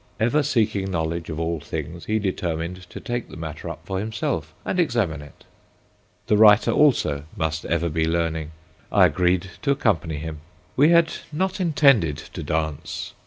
[0.19, 4.51] Ever seeking knowledge of all things, he determined to take the matter up for himself
[4.65, 5.43] and examine it.
[6.25, 8.49] The writer also must ever be learning.
[8.91, 10.39] I agreed to accompany him.
[10.75, 13.13] We had not intended to dance.